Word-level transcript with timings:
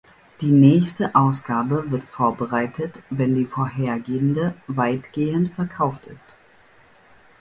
Die 0.41 0.49
nächste 0.49 1.13
Ausgabe 1.13 1.91
wird 1.91 2.03
vorbereitet, 2.05 3.03
wenn 3.11 3.35
die 3.35 3.45
vorhergehende 3.45 4.55
weitgehend 4.65 5.53
verkauft 5.53 6.07
ist. 6.07 6.27